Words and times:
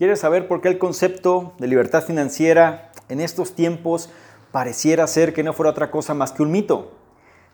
¿Quieres 0.00 0.20
saber 0.20 0.48
por 0.48 0.62
qué 0.62 0.68
el 0.68 0.78
concepto 0.78 1.52
de 1.58 1.66
libertad 1.66 2.02
financiera 2.02 2.90
en 3.10 3.20
estos 3.20 3.54
tiempos 3.54 4.08
pareciera 4.50 5.06
ser 5.06 5.34
que 5.34 5.42
no 5.42 5.52
fuera 5.52 5.72
otra 5.72 5.90
cosa 5.90 6.14
más 6.14 6.32
que 6.32 6.42
un 6.42 6.50
mito? 6.50 6.92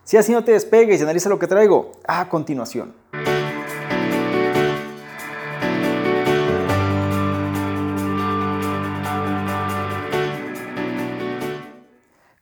Si 0.05 0.15
así 0.15 0.31
no 0.31 0.45
te 0.45 0.53
despegues 0.53 1.01
y 1.01 1.03
analiza 1.03 1.27
lo 1.27 1.39
que 1.39 1.47
traigo 1.47 1.91
a 2.07 2.29
continuación. 2.29 2.93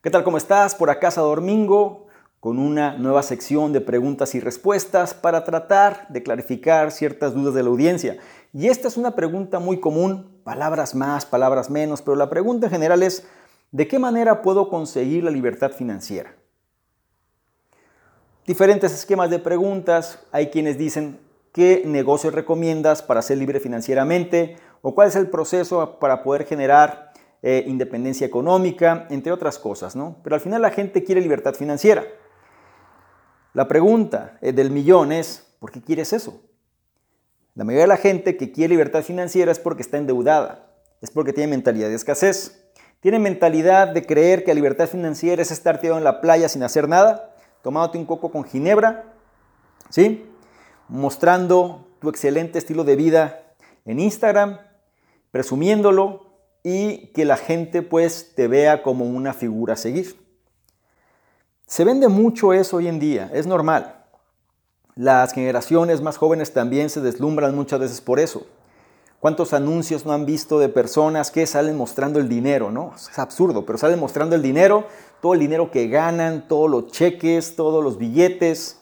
¿Qué 0.03 0.11
tal? 0.11 0.23
¿Cómo 0.23 0.37
estás? 0.37 0.75
Por 0.75 0.91
acá 0.91 1.09
Domingo 1.09 2.05
con 2.45 2.59
una 2.59 2.95
nueva 2.95 3.23
sección 3.23 3.73
de 3.73 3.81
preguntas 3.81 4.35
y 4.35 4.39
respuestas 4.39 5.15
para 5.15 5.43
tratar 5.43 6.05
de 6.09 6.21
clarificar 6.21 6.91
ciertas 6.91 7.33
dudas 7.33 7.55
de 7.55 7.63
la 7.63 7.69
audiencia. 7.69 8.17
Y 8.57 8.69
esta 8.69 8.87
es 8.87 8.95
una 8.95 9.17
pregunta 9.17 9.59
muy 9.59 9.81
común, 9.81 10.39
palabras 10.45 10.95
más, 10.95 11.25
palabras 11.25 11.69
menos, 11.69 12.01
pero 12.01 12.15
la 12.15 12.29
pregunta 12.29 12.67
en 12.67 12.71
general 12.71 13.03
es, 13.03 13.27
¿de 13.73 13.85
qué 13.85 13.99
manera 13.99 14.41
puedo 14.41 14.69
conseguir 14.69 15.25
la 15.25 15.29
libertad 15.29 15.73
financiera? 15.73 16.33
Diferentes 18.47 18.93
esquemas 18.93 19.29
de 19.29 19.39
preguntas, 19.39 20.25
hay 20.31 20.51
quienes 20.51 20.77
dicen, 20.77 21.19
¿qué 21.51 21.83
negocio 21.85 22.31
recomiendas 22.31 23.01
para 23.01 23.21
ser 23.21 23.39
libre 23.39 23.59
financieramente? 23.59 24.55
¿O 24.81 24.95
cuál 24.95 25.09
es 25.09 25.17
el 25.17 25.29
proceso 25.29 25.99
para 25.99 26.23
poder 26.23 26.45
generar 26.45 27.11
eh, 27.41 27.65
independencia 27.67 28.25
económica, 28.25 29.05
entre 29.09 29.33
otras 29.33 29.59
cosas, 29.59 29.97
¿no? 29.97 30.15
Pero 30.23 30.33
al 30.33 30.41
final 30.41 30.61
la 30.61 30.71
gente 30.71 31.03
quiere 31.03 31.19
libertad 31.19 31.55
financiera. 31.55 32.05
La 33.51 33.67
pregunta 33.67 34.37
eh, 34.41 34.53
del 34.53 34.71
millón 34.71 35.11
es, 35.11 35.45
¿por 35.59 35.71
qué 35.71 35.81
quieres 35.81 36.13
eso? 36.13 36.41
La 37.55 37.63
mayoría 37.63 37.83
de 37.83 37.87
la 37.87 37.97
gente 37.97 38.35
que 38.35 38.51
quiere 38.51 38.73
libertad 38.73 39.01
financiera 39.01 39.49
es 39.49 39.59
porque 39.59 39.81
está 39.81 39.97
endeudada, 39.97 40.67
es 41.01 41.09
porque 41.09 41.31
tiene 41.31 41.51
mentalidad 41.51 41.87
de 41.87 41.95
escasez, 41.95 42.65
tiene 42.99 43.17
mentalidad 43.17 43.87
de 43.87 44.05
creer 44.05 44.43
que 44.43 44.51
la 44.51 44.55
libertad 44.55 44.89
financiera 44.89 45.41
es 45.41 45.51
estar 45.51 45.79
tirado 45.79 45.97
en 45.97 46.03
la 46.03 46.19
playa 46.19 46.49
sin 46.49 46.63
hacer 46.63 46.89
nada, 46.89 47.33
tomándote 47.61 47.97
un 47.97 48.05
coco 48.05 48.29
con 48.29 48.43
ginebra, 48.43 49.13
¿sí? 49.89 50.29
Mostrando 50.89 51.87
tu 51.99 52.09
excelente 52.09 52.57
estilo 52.59 52.83
de 52.83 52.97
vida 52.97 53.55
en 53.85 54.01
Instagram, 54.01 54.59
presumiéndolo 55.31 56.41
y 56.61 57.13
que 57.13 57.23
la 57.23 57.37
gente 57.37 57.81
pues 57.83 58.33
te 58.35 58.49
vea 58.49 58.83
como 58.83 59.05
una 59.05 59.33
figura 59.33 59.75
a 59.75 59.77
seguir. 59.77 60.19
Se 61.67 61.85
vende 61.85 62.09
mucho 62.09 62.51
eso 62.51 62.77
hoy 62.77 62.89
en 62.89 62.99
día, 62.99 63.31
es 63.33 63.47
normal. 63.47 63.94
Las 64.97 65.33
generaciones 65.33 66.01
más 66.01 66.15
jóvenes 66.15 66.53
también 66.53 66.89
se 66.89 67.01
deslumbran 67.01 67.53
muchas 67.53 67.81
veces 67.81 67.99
por 67.99 68.17
eso. 68.17 68.47
¿Cuántos 69.19 69.51
anuncios 69.51 70.05
no 70.05 70.13
han 70.13 70.25
visto 70.25 70.57
de 70.57 70.69
personas 70.69 71.31
que 71.31 71.45
salen 71.47 71.75
mostrando 71.75 72.17
el 72.17 72.29
dinero, 72.29 72.71
no? 72.71 72.93
Es 72.95 73.19
absurdo, 73.19 73.65
pero 73.65 73.77
salen 73.77 73.99
mostrando 73.99 74.37
el 74.37 74.41
dinero, 74.41 74.87
todo 75.21 75.33
el 75.33 75.41
dinero 75.41 75.69
que 75.69 75.89
ganan, 75.89 76.47
todos 76.47 76.69
los 76.71 76.91
cheques, 76.93 77.57
todos 77.57 77.83
los 77.83 77.97
billetes. 77.97 78.79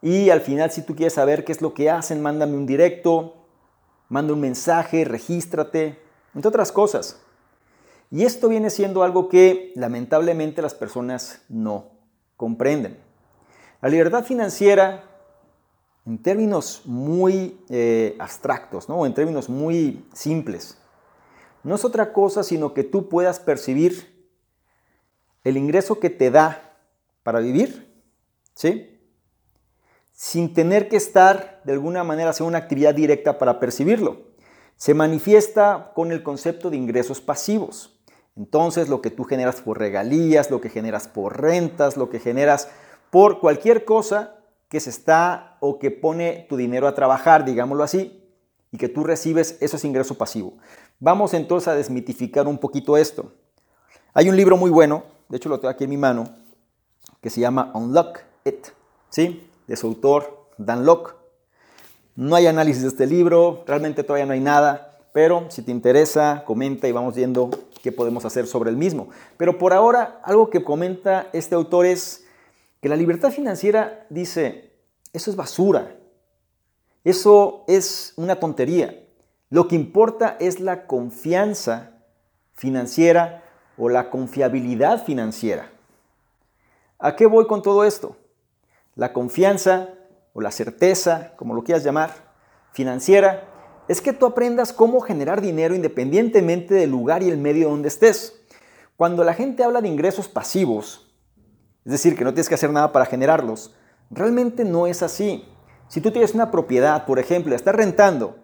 Y 0.00 0.30
al 0.30 0.40
final, 0.40 0.70
si 0.70 0.80
tú 0.80 0.96
quieres 0.96 1.12
saber 1.12 1.44
qué 1.44 1.52
es 1.52 1.60
lo 1.60 1.74
que 1.74 1.90
hacen, 1.90 2.22
mándame 2.22 2.56
un 2.56 2.64
directo, 2.64 3.34
manda 4.08 4.32
un 4.32 4.40
mensaje, 4.40 5.04
regístrate, 5.04 6.00
entre 6.34 6.48
otras 6.48 6.72
cosas. 6.72 7.20
Y 8.10 8.24
esto 8.24 8.48
viene 8.48 8.70
siendo 8.70 9.02
algo 9.02 9.28
que 9.28 9.72
lamentablemente 9.74 10.62
las 10.62 10.72
personas 10.72 11.42
no 11.50 11.90
comprenden. 12.38 12.98
La 13.82 13.90
libertad 13.90 14.24
financiera, 14.24 15.10
en 16.06 16.22
términos 16.22 16.82
muy 16.84 17.58
eh, 17.68 18.16
abstractos, 18.18 18.88
¿no? 18.88 19.06
en 19.06 19.14
términos 19.14 19.48
muy 19.48 20.04
simples, 20.12 20.78
no 21.62 21.74
es 21.74 21.84
otra 21.84 22.12
cosa 22.12 22.42
sino 22.42 22.74
que 22.74 22.84
tú 22.84 23.08
puedas 23.08 23.40
percibir 23.40 24.14
el 25.44 25.56
ingreso 25.56 26.00
que 26.00 26.10
te 26.10 26.30
da 26.30 26.78
para 27.22 27.40
vivir, 27.40 28.02
¿sí? 28.54 28.90
Sin 30.12 30.54
tener 30.54 30.88
que 30.88 30.96
estar 30.96 31.60
de 31.64 31.72
alguna 31.72 32.04
manera 32.04 32.30
hacer 32.30 32.46
una 32.46 32.58
actividad 32.58 32.94
directa 32.94 33.38
para 33.38 33.60
percibirlo. 33.60 34.22
Se 34.76 34.94
manifiesta 34.94 35.92
con 35.94 36.12
el 36.12 36.22
concepto 36.22 36.70
de 36.70 36.76
ingresos 36.76 37.20
pasivos. 37.20 38.00
Entonces, 38.36 38.88
lo 38.88 39.00
que 39.00 39.10
tú 39.10 39.24
generas 39.24 39.60
por 39.60 39.78
regalías, 39.78 40.50
lo 40.50 40.60
que 40.60 40.68
generas 40.68 41.08
por 41.08 41.40
rentas, 41.40 41.96
lo 41.96 42.10
que 42.10 42.20
generas 42.20 42.68
por 43.10 43.40
cualquier 43.40 43.84
cosa 43.84 44.43
que 44.68 44.80
se 44.80 44.90
está 44.90 45.56
o 45.60 45.78
que 45.78 45.90
pone 45.90 46.46
tu 46.48 46.56
dinero 46.56 46.88
a 46.88 46.94
trabajar, 46.94 47.44
digámoslo 47.44 47.84
así, 47.84 48.24
y 48.72 48.78
que 48.78 48.88
tú 48.88 49.04
recibes, 49.04 49.56
eso 49.60 49.76
es 49.76 49.84
ingreso 49.84 50.16
pasivo. 50.16 50.54
Vamos 50.98 51.34
entonces 51.34 51.68
a 51.68 51.74
desmitificar 51.74 52.48
un 52.48 52.58
poquito 52.58 52.96
esto. 52.96 53.32
Hay 54.14 54.28
un 54.28 54.36
libro 54.36 54.56
muy 54.56 54.70
bueno, 54.70 55.04
de 55.28 55.36
hecho 55.36 55.48
lo 55.48 55.60
tengo 55.60 55.70
aquí 55.70 55.84
en 55.84 55.90
mi 55.90 55.96
mano, 55.96 56.28
que 57.20 57.30
se 57.30 57.40
llama 57.40 57.70
Unlock 57.74 58.20
It, 58.44 58.66
¿sí? 59.10 59.48
De 59.66 59.76
su 59.76 59.86
autor, 59.86 60.48
Dan 60.58 60.84
Locke. 60.84 61.14
No 62.16 62.36
hay 62.36 62.46
análisis 62.46 62.82
de 62.82 62.88
este 62.88 63.06
libro, 63.06 63.64
realmente 63.66 64.04
todavía 64.04 64.26
no 64.26 64.32
hay 64.32 64.40
nada, 64.40 64.98
pero 65.12 65.46
si 65.50 65.62
te 65.62 65.70
interesa, 65.70 66.42
comenta 66.44 66.88
y 66.88 66.92
vamos 66.92 67.14
viendo 67.14 67.50
qué 67.82 67.92
podemos 67.92 68.24
hacer 68.24 68.46
sobre 68.46 68.70
el 68.70 68.76
mismo. 68.76 69.08
Pero 69.36 69.58
por 69.58 69.72
ahora, 69.72 70.20
algo 70.24 70.50
que 70.50 70.64
comenta 70.64 71.28
este 71.32 71.54
autor 71.54 71.86
es 71.86 72.23
que 72.84 72.90
la 72.90 72.96
libertad 72.96 73.30
financiera 73.30 74.06
dice, 74.10 74.74
eso 75.14 75.30
es 75.30 75.36
basura, 75.36 75.96
eso 77.02 77.64
es 77.66 78.12
una 78.16 78.36
tontería. 78.36 79.06
Lo 79.48 79.68
que 79.68 79.74
importa 79.74 80.36
es 80.38 80.60
la 80.60 80.86
confianza 80.86 81.92
financiera 82.52 83.42
o 83.78 83.88
la 83.88 84.10
confiabilidad 84.10 85.02
financiera. 85.02 85.70
¿A 86.98 87.16
qué 87.16 87.24
voy 87.24 87.46
con 87.46 87.62
todo 87.62 87.84
esto? 87.84 88.18
La 88.96 89.14
confianza 89.14 89.88
o 90.34 90.42
la 90.42 90.50
certeza, 90.50 91.32
como 91.36 91.54
lo 91.54 91.64
quieras 91.64 91.84
llamar, 91.84 92.10
financiera, 92.72 93.48
es 93.88 94.02
que 94.02 94.12
tú 94.12 94.26
aprendas 94.26 94.74
cómo 94.74 95.00
generar 95.00 95.40
dinero 95.40 95.74
independientemente 95.74 96.74
del 96.74 96.90
lugar 96.90 97.22
y 97.22 97.30
el 97.30 97.38
medio 97.38 97.70
donde 97.70 97.88
estés. 97.88 98.42
Cuando 98.98 99.24
la 99.24 99.32
gente 99.32 99.64
habla 99.64 99.80
de 99.80 99.88
ingresos 99.88 100.28
pasivos, 100.28 101.03
es 101.84 101.92
decir, 101.92 102.16
que 102.16 102.24
no 102.24 102.32
tienes 102.32 102.48
que 102.48 102.54
hacer 102.54 102.70
nada 102.70 102.92
para 102.92 103.06
generarlos, 103.06 103.74
realmente 104.10 104.64
no 104.64 104.86
es 104.86 105.02
así. 105.02 105.44
Si 105.88 106.00
tú 106.00 106.10
tienes 106.10 106.34
una 106.34 106.50
propiedad, 106.50 107.04
por 107.04 107.18
ejemplo, 107.18 107.54
estás 107.54 107.74
rentando, 107.74 108.36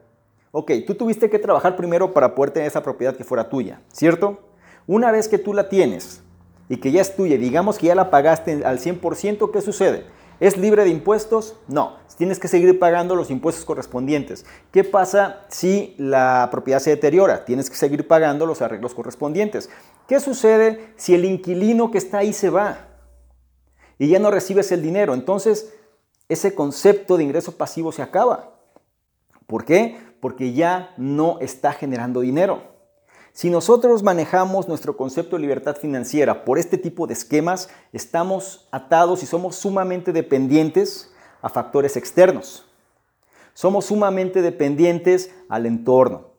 ok, 0.52 0.72
tú 0.86 0.94
tuviste 0.94 1.30
que 1.30 1.38
trabajar 1.38 1.76
primero 1.76 2.12
para 2.12 2.34
poder 2.34 2.50
tener 2.52 2.68
esa 2.68 2.82
propiedad 2.82 3.16
que 3.16 3.24
fuera 3.24 3.48
tuya, 3.48 3.80
¿cierto? 3.92 4.40
Una 4.86 5.10
vez 5.10 5.28
que 5.28 5.38
tú 5.38 5.54
la 5.54 5.68
tienes 5.68 6.22
y 6.68 6.76
que 6.76 6.92
ya 6.92 7.00
es 7.00 7.16
tuya, 7.16 7.38
digamos 7.38 7.78
que 7.78 7.86
ya 7.86 7.94
la 7.94 8.10
pagaste 8.10 8.64
al 8.64 8.78
100%, 8.78 9.50
¿qué 9.50 9.60
sucede? 9.60 10.04
¿Es 10.38 10.56
libre 10.56 10.84
de 10.84 10.90
impuestos? 10.90 11.56
No, 11.68 11.96
tienes 12.16 12.38
que 12.38 12.48
seguir 12.48 12.78
pagando 12.78 13.14
los 13.14 13.30
impuestos 13.30 13.64
correspondientes. 13.64 14.44
¿Qué 14.72 14.84
pasa 14.84 15.46
si 15.48 15.94
la 15.96 16.48
propiedad 16.50 16.80
se 16.80 16.90
deteriora? 16.90 17.46
Tienes 17.46 17.70
que 17.70 17.76
seguir 17.76 18.06
pagando 18.06 18.44
los 18.44 18.60
arreglos 18.60 18.94
correspondientes. 18.94 19.70
¿Qué 20.06 20.20
sucede 20.20 20.92
si 20.96 21.14
el 21.14 21.24
inquilino 21.24 21.90
que 21.90 21.98
está 21.98 22.18
ahí 22.18 22.32
se 22.32 22.50
va 22.50 22.89
y 24.00 24.09
ya 24.09 24.19
no 24.19 24.31
recibes 24.31 24.72
el 24.72 24.81
dinero? 24.81 25.12
Entonces, 25.12 25.75
ese 26.31 26.55
concepto 26.55 27.19
de 27.19 27.25
ingreso 27.25 27.53
pasivo 27.53 27.93
se 27.93 28.00
acaba. 28.00 28.55
¿Por 29.47 29.66
qué? 29.66 29.99
Porque 30.21 30.55
ya 30.55 30.94
no 30.97 31.38
está 31.41 31.75
generando 31.75 32.21
dinero. 32.22 32.62
Si 33.34 33.50
nosotros 33.50 34.03
manejamos 34.03 34.69
nuestro 34.69 34.97
concepto 34.97 35.37
de 35.37 35.43
libertad 35.43 35.77
financiera 35.77 36.47
por 36.47 36.59
este 36.59 36.78
tipo 36.78 37.06
de 37.06 37.12
esquemas, 37.12 37.69
estamos 37.93 38.66
atados 38.71 39.22
y 39.22 39.27
somos 39.27 39.56
sumamente 39.56 40.15
dependientes 40.15 41.12
a 41.43 41.50
factores 41.50 41.94
externos. 41.99 42.65
Somos 43.53 43.84
sumamente 43.84 44.41
dependientes 44.41 45.31
al 45.50 45.67
entorno. 45.67 46.29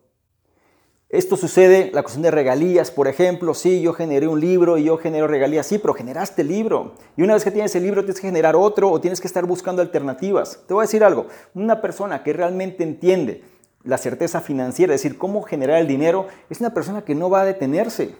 Esto 1.11 1.35
sucede, 1.35 1.91
la 1.93 2.03
cuestión 2.03 2.23
de 2.23 2.31
regalías, 2.31 2.89
por 2.89 3.09
ejemplo, 3.09 3.53
sí, 3.53 3.81
yo 3.81 3.91
generé 3.91 4.29
un 4.29 4.39
libro 4.39 4.77
y 4.77 4.85
yo 4.85 4.97
genero 4.97 5.27
regalías, 5.27 5.67
sí, 5.67 5.77
pero 5.77 5.93
generaste 5.93 6.41
el 6.41 6.47
libro. 6.47 6.93
Y 7.17 7.23
una 7.23 7.33
vez 7.33 7.43
que 7.43 7.51
tienes 7.51 7.75
el 7.75 7.83
libro 7.83 8.03
tienes 8.03 8.21
que 8.21 8.27
generar 8.27 8.55
otro 8.55 8.89
o 8.89 9.01
tienes 9.01 9.19
que 9.19 9.27
estar 9.27 9.45
buscando 9.45 9.81
alternativas. 9.81 10.63
Te 10.65 10.73
voy 10.73 10.83
a 10.83 10.87
decir 10.87 11.03
algo, 11.03 11.27
una 11.53 11.81
persona 11.81 12.23
que 12.23 12.31
realmente 12.31 12.83
entiende 12.83 13.43
la 13.83 13.97
certeza 13.97 14.39
financiera, 14.39 14.95
es 14.95 15.01
decir, 15.01 15.17
cómo 15.17 15.41
generar 15.41 15.81
el 15.81 15.87
dinero, 15.87 16.27
es 16.49 16.61
una 16.61 16.73
persona 16.73 17.01
que 17.01 17.13
no 17.13 17.29
va 17.29 17.41
a 17.41 17.45
detenerse. 17.45 18.15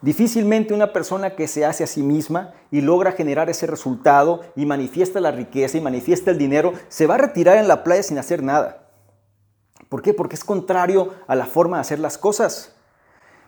Difícilmente 0.00 0.72
una 0.72 0.94
persona 0.94 1.36
que 1.36 1.46
se 1.46 1.66
hace 1.66 1.84
a 1.84 1.86
sí 1.86 2.02
misma 2.02 2.54
y 2.70 2.80
logra 2.80 3.12
generar 3.12 3.50
ese 3.50 3.66
resultado 3.66 4.40
y 4.56 4.64
manifiesta 4.64 5.20
la 5.20 5.30
riqueza 5.30 5.76
y 5.76 5.82
manifiesta 5.82 6.30
el 6.30 6.38
dinero, 6.38 6.72
se 6.88 7.06
va 7.06 7.16
a 7.16 7.18
retirar 7.18 7.58
en 7.58 7.68
la 7.68 7.84
playa 7.84 8.02
sin 8.02 8.16
hacer 8.16 8.42
nada. 8.42 8.83
¿Por 9.94 10.02
qué? 10.02 10.12
Porque 10.12 10.34
es 10.34 10.42
contrario 10.42 11.14
a 11.28 11.36
la 11.36 11.46
forma 11.46 11.76
de 11.76 11.82
hacer 11.82 12.00
las 12.00 12.18
cosas. 12.18 12.74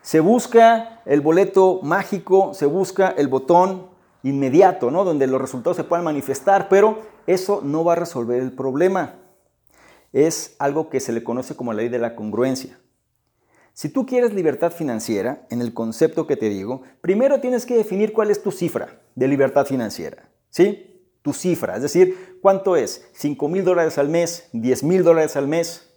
Se 0.01 0.21
busca 0.21 1.03
el 1.05 1.21
boleto 1.21 1.81
mágico, 1.83 2.55
se 2.55 2.67
busca 2.67 3.09
el 3.09 3.27
botón 3.27 3.89
inmediato, 4.23 4.93
¿no? 4.93 5.03
Donde 5.03 5.27
los 5.27 5.41
resultados 5.41 5.77
se 5.77 5.83
puedan 5.83 6.05
manifestar, 6.05 6.69
pero 6.69 7.01
eso 7.27 7.63
no 7.65 7.83
va 7.83 7.95
a 7.95 7.97
resolver 7.97 8.41
el 8.41 8.53
problema 8.53 9.17
es 10.13 10.55
algo 10.61 10.89
que 10.89 11.01
se 11.01 11.11
le 11.11 11.25
conoce 11.25 11.57
como 11.57 11.73
la 11.73 11.83
ley 11.83 11.89
de 11.89 11.99
la 11.99 12.15
congruencia. 12.15 12.79
Si 13.73 13.89
tú 13.89 14.07
quieres 14.07 14.33
libertad 14.33 14.71
financiera, 14.71 15.49
en 15.51 15.61
el 15.61 15.75
concepto 15.75 16.29
que 16.29 16.37
te 16.37 16.49
digo, 16.49 16.83
primero 17.01 17.41
tienes 17.41 17.67
que 17.67 17.77
definir 17.77 18.13
cuál 18.13 18.31
es 18.31 18.41
tu 18.41 18.53
cifra 18.53 19.01
de 19.17 19.27
libertad 19.27 19.67
financiera. 19.67 20.31
¿Sí? 20.49 21.11
Tu 21.23 21.33
cifra, 21.33 21.75
es 21.75 21.83
decir, 21.83 22.39
¿cuánto 22.41 22.77
es? 22.77 23.11
¿5 23.21 23.51
mil 23.51 23.65
dólares 23.65 23.99
al 23.99 24.09
mes? 24.09 24.49
¿10 24.53 24.85
mil 24.85 25.03
dólares 25.03 25.35
al 25.35 25.49
mes? 25.49 25.96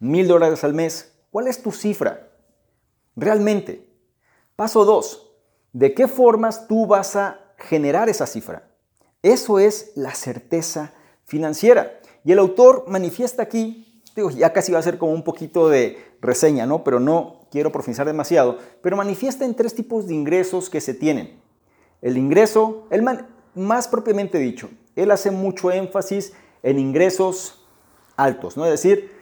¿Mil 0.00 0.28
dólares 0.28 0.62
al 0.64 0.74
mes? 0.74 1.12
¿Cuál 1.30 1.48
es 1.48 1.62
tu 1.62 1.72
cifra? 1.72 2.28
Realmente. 3.16 3.86
Paso 4.54 4.84
2. 4.84 5.32
¿De 5.72 5.94
qué 5.94 6.06
formas 6.06 6.68
tú 6.68 6.86
vas 6.86 7.16
a 7.16 7.40
generar 7.56 8.08
esa 8.08 8.26
cifra? 8.26 8.68
Eso 9.22 9.58
es 9.58 9.92
la 9.96 10.14
certeza 10.14 10.92
financiera. 11.24 12.00
Y 12.24 12.32
el 12.32 12.38
autor 12.38 12.84
manifiesta 12.88 13.42
aquí, 13.42 14.02
digo, 14.14 14.30
ya 14.30 14.52
casi 14.52 14.72
va 14.72 14.78
a 14.78 14.82
ser 14.82 14.98
como 14.98 15.12
un 15.12 15.24
poquito 15.24 15.68
de 15.68 15.98
reseña, 16.20 16.66
¿no? 16.66 16.84
Pero 16.84 17.00
no 17.00 17.46
quiero 17.50 17.72
profundizar 17.72 18.06
demasiado, 18.06 18.58
pero 18.82 18.96
manifiesta 18.96 19.44
en 19.44 19.54
tres 19.54 19.74
tipos 19.74 20.06
de 20.06 20.14
ingresos 20.14 20.70
que 20.70 20.80
se 20.80 20.94
tienen. 20.94 21.40
El 22.02 22.16
ingreso, 22.16 22.86
el 22.90 23.04
más 23.54 23.88
propiamente 23.88 24.38
dicho, 24.38 24.70
él 24.94 25.10
hace 25.10 25.30
mucho 25.30 25.70
énfasis 25.70 26.32
en 26.62 26.78
ingresos 26.78 27.66
altos, 28.16 28.56
¿no? 28.56 28.64
Es 28.64 28.70
decir, 28.70 29.17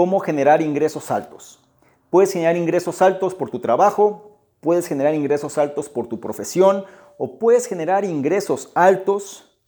cómo 0.00 0.18
generar 0.20 0.62
ingresos 0.62 1.10
altos. 1.10 1.60
Puedes 2.08 2.32
generar 2.32 2.56
ingresos 2.56 3.02
altos 3.02 3.34
por 3.34 3.50
tu 3.50 3.60
trabajo, 3.60 4.38
puedes 4.62 4.86
generar 4.86 5.14
ingresos 5.14 5.58
altos 5.58 5.90
por 5.90 6.06
tu 6.06 6.20
profesión 6.20 6.86
o 7.18 7.38
puedes 7.38 7.66
generar 7.66 8.06
ingresos 8.06 8.70
altos 8.74 9.60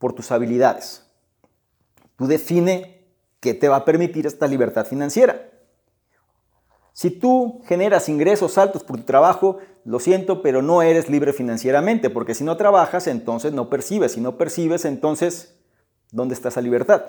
por 0.00 0.12
tus 0.12 0.32
habilidades. 0.32 1.06
Tú 2.16 2.26
define 2.26 3.06
qué 3.38 3.54
te 3.54 3.68
va 3.68 3.76
a 3.76 3.84
permitir 3.84 4.26
esta 4.26 4.48
libertad 4.48 4.86
financiera. 4.86 5.52
Si 6.92 7.12
tú 7.12 7.62
generas 7.66 8.08
ingresos 8.08 8.58
altos 8.58 8.82
por 8.82 8.96
tu 8.96 9.04
trabajo, 9.04 9.58
lo 9.84 10.00
siento, 10.00 10.42
pero 10.42 10.62
no 10.62 10.82
eres 10.82 11.08
libre 11.08 11.32
financieramente, 11.32 12.10
porque 12.10 12.34
si 12.34 12.42
no 12.42 12.56
trabajas, 12.56 13.06
entonces 13.06 13.52
no 13.52 13.70
percibes. 13.70 14.10
Si 14.10 14.20
no 14.20 14.36
percibes, 14.36 14.84
entonces, 14.84 15.60
¿dónde 16.10 16.34
está 16.34 16.48
esa 16.48 16.60
libertad? 16.60 17.04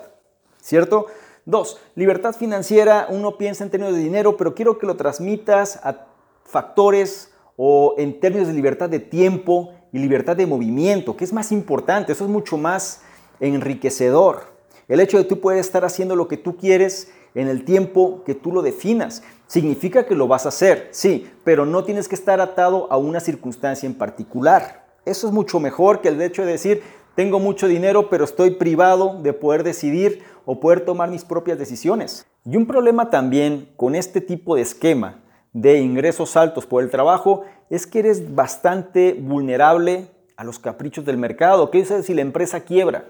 ¿Cierto? 0.62 1.06
Dos, 1.48 1.80
libertad 1.94 2.34
financiera, 2.34 3.06
uno 3.08 3.38
piensa 3.38 3.64
en 3.64 3.70
términos 3.70 3.94
de 3.94 4.02
dinero, 4.02 4.36
pero 4.36 4.54
quiero 4.54 4.78
que 4.78 4.86
lo 4.86 4.96
transmitas 4.96 5.80
a 5.82 6.04
factores 6.44 7.32
o 7.56 7.94
en 7.96 8.20
términos 8.20 8.48
de 8.48 8.52
libertad 8.52 8.90
de 8.90 8.98
tiempo 8.98 9.72
y 9.90 9.98
libertad 9.98 10.36
de 10.36 10.46
movimiento, 10.46 11.16
que 11.16 11.24
es 11.24 11.32
más 11.32 11.50
importante, 11.50 12.12
eso 12.12 12.24
es 12.26 12.30
mucho 12.30 12.58
más 12.58 13.00
enriquecedor. 13.40 14.42
El 14.88 15.00
hecho 15.00 15.16
de 15.16 15.24
tú 15.24 15.40
poder 15.40 15.58
estar 15.58 15.86
haciendo 15.86 16.16
lo 16.16 16.28
que 16.28 16.36
tú 16.36 16.58
quieres 16.58 17.10
en 17.34 17.48
el 17.48 17.64
tiempo 17.64 18.24
que 18.26 18.34
tú 18.34 18.52
lo 18.52 18.60
definas. 18.60 19.22
Significa 19.46 20.04
que 20.04 20.14
lo 20.14 20.28
vas 20.28 20.44
a 20.44 20.50
hacer, 20.50 20.88
sí, 20.90 21.30
pero 21.44 21.64
no 21.64 21.82
tienes 21.82 22.08
que 22.08 22.14
estar 22.14 22.42
atado 22.42 22.92
a 22.92 22.98
una 22.98 23.20
circunstancia 23.20 23.86
en 23.86 23.94
particular. 23.94 24.86
Eso 25.06 25.26
es 25.26 25.32
mucho 25.32 25.60
mejor 25.60 26.02
que 26.02 26.08
el 26.08 26.20
hecho 26.20 26.44
de 26.44 26.52
decir, 26.52 26.82
tengo 27.18 27.40
mucho 27.40 27.66
dinero, 27.66 28.10
pero 28.10 28.24
estoy 28.24 28.52
privado 28.52 29.18
de 29.20 29.32
poder 29.32 29.64
decidir 29.64 30.22
o 30.44 30.60
poder 30.60 30.82
tomar 30.84 31.10
mis 31.10 31.24
propias 31.24 31.58
decisiones. 31.58 32.24
Y 32.44 32.56
un 32.56 32.64
problema 32.64 33.10
también 33.10 33.70
con 33.74 33.96
este 33.96 34.20
tipo 34.20 34.54
de 34.54 34.62
esquema 34.62 35.18
de 35.52 35.80
ingresos 35.80 36.36
altos 36.36 36.64
por 36.64 36.80
el 36.80 36.90
trabajo 36.90 37.42
es 37.70 37.88
que 37.88 37.98
eres 37.98 38.36
bastante 38.36 39.14
vulnerable 39.14 40.06
a 40.36 40.44
los 40.44 40.60
caprichos 40.60 41.04
del 41.04 41.16
mercado. 41.16 41.72
¿Qué 41.72 41.80
sucede 41.80 42.04
si 42.04 42.14
la 42.14 42.20
empresa 42.20 42.60
quiebra? 42.60 43.06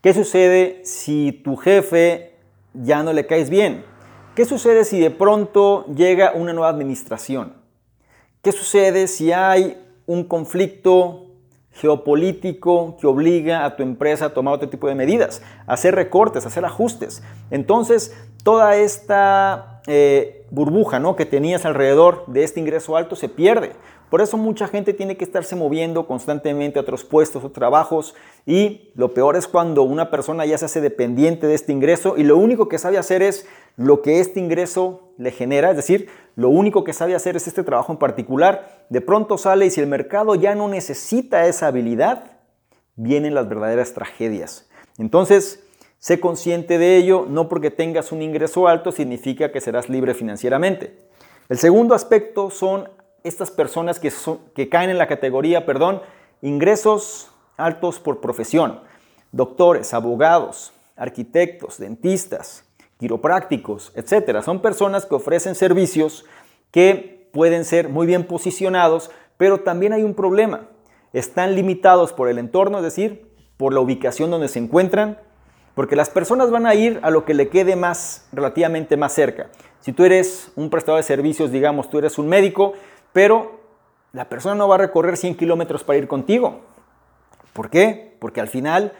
¿Qué 0.00 0.14
sucede 0.14 0.82
si 0.84 1.32
tu 1.32 1.56
jefe 1.56 2.36
ya 2.72 3.02
no 3.02 3.12
le 3.12 3.26
caes 3.26 3.50
bien? 3.50 3.84
¿Qué 4.36 4.44
sucede 4.44 4.84
si 4.84 5.00
de 5.00 5.10
pronto 5.10 5.86
llega 5.86 6.34
una 6.36 6.52
nueva 6.52 6.68
administración? 6.68 7.54
¿Qué 8.42 8.52
sucede 8.52 9.08
si 9.08 9.32
hay 9.32 9.76
un 10.06 10.22
conflicto 10.22 11.27
geopolítico 11.80 12.96
que 13.00 13.06
obliga 13.06 13.64
a 13.64 13.76
tu 13.76 13.82
empresa 13.82 14.26
a 14.26 14.34
tomar 14.34 14.54
otro 14.54 14.68
tipo 14.68 14.88
de 14.88 14.94
medidas, 14.94 15.42
a 15.66 15.74
hacer 15.74 15.94
recortes, 15.94 16.44
a 16.44 16.48
hacer 16.48 16.64
ajustes? 16.64 17.22
Entonces, 17.50 18.14
toda 18.42 18.76
esta 18.76 19.80
eh, 19.86 20.44
burbuja 20.50 20.98
¿no? 20.98 21.16
que 21.16 21.26
tenías 21.26 21.64
alrededor 21.64 22.24
de 22.26 22.44
este 22.44 22.60
ingreso 22.60 22.96
alto 22.96 23.16
se 23.16 23.28
pierde. 23.28 23.72
Por 24.10 24.22
eso 24.22 24.38
mucha 24.38 24.68
gente 24.68 24.94
tiene 24.94 25.16
que 25.16 25.24
estarse 25.24 25.54
moviendo 25.54 26.06
constantemente 26.06 26.78
a 26.78 26.82
otros 26.82 27.04
puestos 27.04 27.44
o 27.44 27.50
trabajos 27.50 28.14
y 28.46 28.90
lo 28.94 29.12
peor 29.12 29.36
es 29.36 29.46
cuando 29.46 29.82
una 29.82 30.10
persona 30.10 30.46
ya 30.46 30.56
se 30.56 30.64
hace 30.64 30.80
dependiente 30.80 31.46
de 31.46 31.54
este 31.54 31.72
ingreso 31.72 32.16
y 32.16 32.22
lo 32.22 32.38
único 32.38 32.68
que 32.68 32.78
sabe 32.78 32.96
hacer 32.96 33.22
es 33.22 33.46
lo 33.76 34.00
que 34.00 34.20
este 34.20 34.40
ingreso 34.40 35.12
le 35.18 35.30
genera, 35.30 35.70
es 35.70 35.76
decir, 35.76 36.08
lo 36.38 36.50
único 36.50 36.84
que 36.84 36.92
sabe 36.92 37.16
hacer 37.16 37.34
es 37.36 37.48
este 37.48 37.64
trabajo 37.64 37.92
en 37.92 37.98
particular. 37.98 38.86
De 38.90 39.00
pronto 39.00 39.36
sale 39.38 39.66
y 39.66 39.70
si 39.70 39.80
el 39.80 39.88
mercado 39.88 40.36
ya 40.36 40.54
no 40.54 40.68
necesita 40.68 41.46
esa 41.46 41.66
habilidad, 41.66 42.38
vienen 42.94 43.34
las 43.34 43.48
verdaderas 43.48 43.92
tragedias. 43.92 44.68
Entonces, 44.98 45.64
Sé 46.00 46.20
consciente 46.20 46.78
de 46.78 46.96
ello, 46.96 47.26
no 47.28 47.48
porque 47.48 47.72
tengas 47.72 48.12
un 48.12 48.22
ingreso 48.22 48.68
alto 48.68 48.92
significa 48.92 49.50
que 49.50 49.60
serás 49.60 49.88
libre 49.88 50.14
financieramente. 50.14 50.96
El 51.48 51.58
segundo 51.58 51.92
aspecto 51.94 52.50
son 52.50 52.88
estas 53.24 53.50
personas 53.50 53.98
que, 53.98 54.12
que 54.54 54.68
caen 54.68 54.90
en 54.90 54.98
la 54.98 55.08
categoría, 55.08 55.66
perdón, 55.66 56.00
ingresos 56.40 57.32
altos 57.56 57.98
por 57.98 58.20
profesión. 58.20 58.80
Doctores, 59.32 59.92
abogados, 59.92 60.72
arquitectos, 60.94 61.78
dentistas, 61.78 62.64
quiroprácticos, 62.98 63.92
etc. 63.94 64.42
Son 64.42 64.60
personas 64.60 65.06
que 65.06 65.14
ofrecen 65.14 65.54
servicios 65.54 66.24
que 66.70 67.28
pueden 67.32 67.64
ser 67.64 67.88
muy 67.88 68.06
bien 68.06 68.24
posicionados, 68.24 69.10
pero 69.36 69.60
también 69.60 69.92
hay 69.92 70.02
un 70.02 70.14
problema. 70.14 70.68
Están 71.12 71.54
limitados 71.54 72.12
por 72.12 72.28
el 72.28 72.38
entorno, 72.38 72.78
es 72.78 72.84
decir, 72.84 73.30
por 73.56 73.72
la 73.72 73.80
ubicación 73.80 74.30
donde 74.30 74.48
se 74.48 74.58
encuentran, 74.58 75.18
porque 75.74 75.96
las 75.96 76.10
personas 76.10 76.50
van 76.50 76.66
a 76.66 76.74
ir 76.74 76.98
a 77.02 77.10
lo 77.10 77.24
que 77.24 77.34
le 77.34 77.48
quede 77.48 77.76
más, 77.76 78.28
relativamente 78.32 78.96
más 78.96 79.12
cerca. 79.12 79.48
Si 79.80 79.92
tú 79.92 80.04
eres 80.04 80.50
un 80.56 80.70
prestador 80.70 80.98
de 80.98 81.04
servicios, 81.04 81.52
digamos, 81.52 81.88
tú 81.88 81.98
eres 81.98 82.18
un 82.18 82.28
médico, 82.28 82.72
pero 83.12 83.60
la 84.12 84.28
persona 84.28 84.54
no 84.54 84.68
va 84.68 84.74
a 84.74 84.78
recorrer 84.78 85.16
100 85.16 85.36
kilómetros 85.36 85.84
para 85.84 85.98
ir 85.98 86.08
contigo. 86.08 86.62
¿Por 87.52 87.70
qué? 87.70 88.16
Porque 88.18 88.40
al 88.40 88.48
final 88.48 88.92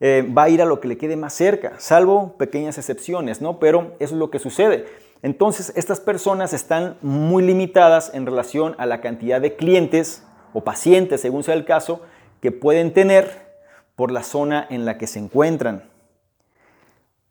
eh, 0.00 0.28
va 0.36 0.44
a 0.44 0.48
ir 0.48 0.60
a 0.60 0.66
lo 0.66 0.80
que 0.80 0.88
le 0.88 0.98
quede 0.98 1.16
más 1.16 1.32
cerca, 1.32 1.74
salvo 1.78 2.34
pequeñas 2.36 2.76
excepciones, 2.78 3.40
¿no? 3.40 3.58
Pero 3.58 3.96
eso 3.98 4.14
es 4.14 4.18
lo 4.18 4.30
que 4.30 4.38
sucede. 4.38 4.86
Entonces, 5.22 5.72
estas 5.76 6.00
personas 6.00 6.52
están 6.52 6.98
muy 7.00 7.42
limitadas 7.42 8.12
en 8.14 8.26
relación 8.26 8.74
a 8.78 8.86
la 8.86 9.00
cantidad 9.00 9.40
de 9.40 9.56
clientes 9.56 10.22
o 10.52 10.62
pacientes, 10.62 11.20
según 11.20 11.42
sea 11.42 11.54
el 11.54 11.64
caso, 11.64 12.02
que 12.40 12.52
pueden 12.52 12.92
tener 12.92 13.46
por 13.96 14.12
la 14.12 14.22
zona 14.22 14.66
en 14.68 14.84
la 14.84 14.98
que 14.98 15.06
se 15.06 15.18
encuentran. 15.18 15.84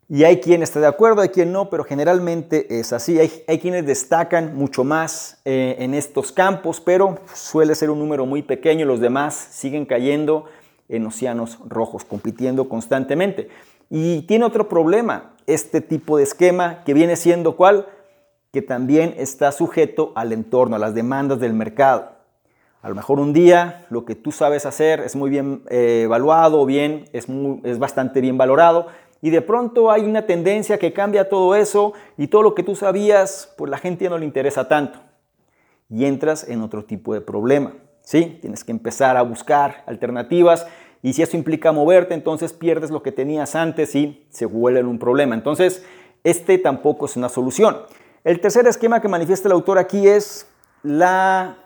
Y 0.07 0.23
hay 0.23 0.39
quien 0.39 0.61
está 0.61 0.79
de 0.79 0.87
acuerdo, 0.87 1.21
hay 1.21 1.29
quien 1.29 1.51
no, 1.51 1.69
pero 1.69 1.83
generalmente 1.83 2.79
es 2.79 2.93
así. 2.93 3.19
Hay, 3.19 3.59
quienes 3.59 3.87
destacan 3.87 4.55
mucho 4.55 4.83
más 4.83 5.41
eh, 5.45 5.77
en 5.79 5.95
estos 5.95 6.31
campos, 6.31 6.79
pero 6.79 7.19
suele 7.33 7.73
ser 7.73 7.89
un 7.89 7.97
número 7.97 8.25
muy 8.27 8.43
pequeño. 8.43 8.85
Los 8.85 8.99
demás 8.99 9.33
siguen 9.33 9.85
cayendo 9.85 10.45
en 10.89 11.05
océanos 11.05 11.59
rojos, 11.67 12.05
compitiendo 12.05 12.69
constantemente. 12.69 13.49
Y 13.89 14.23
tiene 14.23 14.45
otro 14.45 14.67
problema, 14.67 15.33
este 15.47 15.81
tipo 15.81 16.17
de 16.17 16.23
esquema 16.23 16.83
que 16.83 16.93
viene 16.93 17.15
siendo 17.15 17.55
cuál? 17.55 17.87
Que 18.51 18.61
también 18.61 19.13
está 19.17 19.51
sujeto 19.51 20.11
al 20.15 20.33
entorno, 20.33 20.75
a 20.75 20.79
las 20.79 20.95
demandas 20.95 21.39
del 21.39 21.53
mercado. 21.53 22.09
A 22.81 22.89
lo 22.89 22.95
mejor 22.95 23.19
un 23.19 23.33
día 23.33 23.85
lo 23.89 24.05
que 24.05 24.15
tú 24.15 24.31
sabes 24.31 24.65
hacer 24.65 24.99
es 24.99 25.15
muy 25.15 25.29
bien 25.29 25.63
eh, 25.69 26.03
evaluado 26.03 26.65
bien 26.65 27.05
es, 27.13 27.27
es 27.63 27.79
bastante 27.79 28.21
bien 28.21 28.37
valorado, 28.37 28.87
y 29.25 29.31
de 29.31 29.41
pronto 29.41 29.89
hay 29.89 30.03
una 30.03 30.27
tendencia 30.27 30.77
que 30.77 30.93
cambia 30.93 31.29
todo 31.29 31.55
eso 31.55 31.93
y 32.15 32.27
todo 32.27 32.43
lo 32.43 32.53
que 32.53 32.61
tú 32.61 32.75
sabías, 32.75 33.51
pues 33.57 33.71
la 33.71 33.79
gente 33.79 34.03
ya 34.03 34.11
no 34.11 34.19
le 34.19 34.25
interesa 34.25 34.67
tanto. 34.67 34.99
Y 35.89 36.05
entras 36.05 36.47
en 36.47 36.61
otro 36.61 36.85
tipo 36.85 37.11
de 37.13 37.21
problema. 37.21 37.73
¿Sí? 38.05 38.37
Tienes 38.39 38.63
que 38.63 38.71
empezar 38.71 39.17
a 39.17 39.21
buscar 39.23 39.83
alternativas 39.85 40.65
y 41.01 41.13
si 41.13 41.21
eso 41.21 41.35
implica 41.35 41.71
moverte, 41.71 42.13
entonces 42.13 42.53
pierdes 42.53 42.89
lo 42.89 43.03
que 43.03 43.11
tenías 43.11 43.55
antes 43.55 43.93
y 43.95 44.25
se 44.29 44.45
vuelve 44.45 44.83
un 44.83 44.97
problema. 44.97 45.35
Entonces, 45.35 45.83
este 46.23 46.57
tampoco 46.57 47.05
es 47.05 47.17
una 47.17 47.29
solución. 47.29 47.77
El 48.23 48.39
tercer 48.39 48.65
esquema 48.65 49.01
que 49.01 49.07
manifiesta 49.07 49.47
el 49.47 49.51
autor 49.51 49.77
aquí 49.77 50.07
es 50.07 50.47
la 50.81 51.57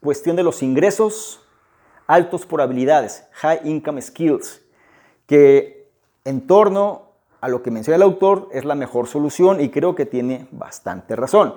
cuestión 0.00 0.34
de 0.34 0.42
los 0.42 0.62
ingresos 0.62 1.46
altos 2.06 2.46
por 2.46 2.60
habilidades, 2.60 3.28
high 3.32 3.60
income 3.64 4.02
skills, 4.02 4.62
que 5.26 5.88
en 6.24 6.48
torno 6.48 7.12
a 7.40 7.48
lo 7.48 7.62
que 7.62 7.70
menciona 7.70 7.96
el 7.96 8.02
autor 8.02 8.48
es 8.52 8.64
la 8.64 8.74
mejor 8.74 9.06
solución 9.06 9.60
y 9.60 9.70
creo 9.70 9.94
que 9.94 10.06
tiene 10.06 10.48
bastante 10.50 11.14
razón. 11.14 11.54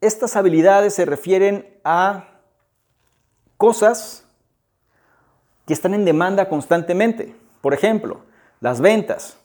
Estas 0.00 0.36
habilidades 0.36 0.94
se 0.94 1.04
refieren 1.04 1.68
a 1.84 2.33
cosas 3.56 4.24
que 5.66 5.72
están 5.72 5.94
en 5.94 6.04
demanda 6.04 6.48
constantemente. 6.48 7.34
Por 7.60 7.74
ejemplo, 7.74 8.20
las 8.60 8.80
ventas. 8.80 9.38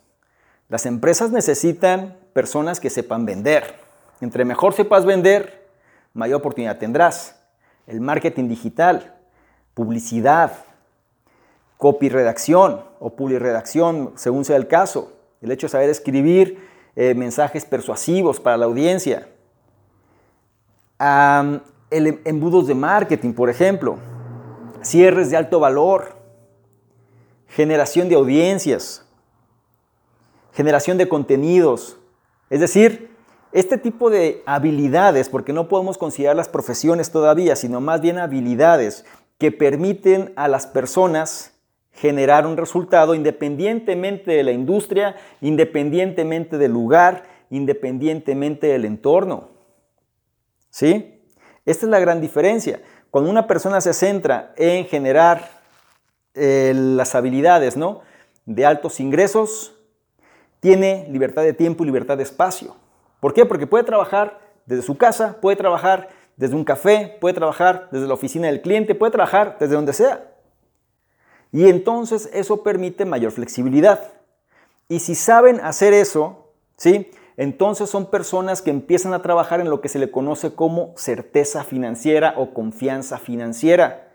Las 0.67 0.85
empresas 0.85 1.31
necesitan 1.31 2.17
personas 2.33 2.79
que 2.79 2.89
sepan 2.89 3.25
vender. 3.25 3.75
Entre 4.21 4.45
mejor 4.45 4.73
sepas 4.73 5.05
vender, 5.05 5.67
mayor 6.13 6.39
oportunidad 6.39 6.77
tendrás. 6.77 7.39
El 7.87 8.01
marketing 8.01 8.49
digital, 8.49 9.15
publicidad, 9.73 10.51
copy 11.77 12.09
redacción 12.09 12.83
o 12.99 13.13
redacción, 13.17 14.13
según 14.15 14.45
sea 14.45 14.57
el 14.57 14.67
caso. 14.67 15.13
El 15.41 15.51
hecho 15.51 15.67
de 15.67 15.71
saber 15.71 15.89
escribir 15.89 16.67
eh, 16.95 17.13
mensajes 17.15 17.65
persuasivos 17.65 18.39
para 18.39 18.57
la 18.57 18.65
audiencia. 18.65 19.29
El, 21.91 22.07
em, 22.07 22.19
embudos 22.25 22.67
de 22.67 22.75
marketing, 22.75 23.33
por 23.33 23.49
ejemplo. 23.49 23.97
Cierres 24.81 25.29
de 25.29 25.37
alto 25.37 25.59
valor. 25.59 26.15
Generación 27.47 28.09
de 28.09 28.15
audiencias. 28.15 29.05
Generación 30.53 30.97
de 30.97 31.09
contenidos. 31.09 31.97
Es 32.49 32.59
decir, 32.59 33.09
este 33.51 33.77
tipo 33.77 34.09
de 34.09 34.43
habilidades, 34.45 35.29
porque 35.29 35.53
no 35.53 35.67
podemos 35.67 35.97
considerar 35.97 36.35
las 36.35 36.49
profesiones 36.49 37.11
todavía, 37.11 37.55
sino 37.55 37.81
más 37.81 38.01
bien 38.01 38.19
habilidades 38.19 39.05
que 39.37 39.51
permiten 39.51 40.33
a 40.35 40.47
las 40.47 40.67
personas 40.67 41.53
generar 41.93 42.45
un 42.45 42.57
resultado 42.57 43.15
independientemente 43.15 44.31
de 44.31 44.43
la 44.43 44.51
industria, 44.51 45.15
independientemente 45.41 46.57
del 46.57 46.71
lugar, 46.71 47.23
independientemente 47.49 48.67
del 48.67 48.85
entorno. 48.85 49.49
¿Sí? 50.69 51.18
Esta 51.65 51.85
es 51.85 51.89
la 51.89 51.99
gran 51.99 52.21
diferencia. 52.21 52.81
Cuando 53.11 53.29
una 53.29 53.47
persona 53.47 53.81
se 53.81 53.93
centra 53.93 54.53
en 54.55 54.85
generar 54.85 55.49
eh, 56.33 56.73
las 56.75 57.15
habilidades 57.15 57.75
¿no? 57.75 58.01
de 58.45 58.65
altos 58.65 58.99
ingresos, 58.99 59.75
tiene 60.59 61.07
libertad 61.09 61.43
de 61.43 61.53
tiempo 61.53 61.83
y 61.83 61.87
libertad 61.87 62.17
de 62.17 62.23
espacio. 62.23 62.75
¿Por 63.19 63.33
qué? 63.33 63.45
Porque 63.45 63.67
puede 63.67 63.83
trabajar 63.83 64.39
desde 64.65 64.83
su 64.83 64.97
casa, 64.97 65.37
puede 65.41 65.57
trabajar 65.57 66.09
desde 66.37 66.55
un 66.55 66.63
café, 66.63 67.17
puede 67.19 67.33
trabajar 67.33 67.89
desde 67.91 68.07
la 68.07 68.13
oficina 68.13 68.47
del 68.47 68.61
cliente, 68.61 68.95
puede 68.95 69.11
trabajar 69.11 69.57
desde 69.59 69.75
donde 69.75 69.93
sea. 69.93 70.31
Y 71.51 71.67
entonces 71.67 72.29
eso 72.33 72.63
permite 72.63 73.05
mayor 73.05 73.31
flexibilidad. 73.31 74.13
Y 74.87 74.99
si 74.99 75.15
saben 75.15 75.59
hacer 75.59 75.93
eso, 75.93 76.53
¿sí? 76.77 77.11
Entonces 77.39 77.89
son 77.89 78.07
personas 78.07 78.61
que 78.61 78.69
empiezan 78.69 79.13
a 79.13 79.21
trabajar 79.21 79.61
en 79.61 79.69
lo 79.69 79.79
que 79.79 79.87
se 79.87 79.97
le 79.97 80.11
conoce 80.11 80.55
como 80.55 80.91
certeza 80.97 81.63
financiera 81.63 82.33
o 82.35 82.53
confianza 82.53 83.17
financiera, 83.17 84.09